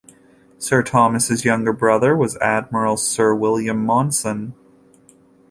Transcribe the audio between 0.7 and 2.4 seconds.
Thomas's younger brother was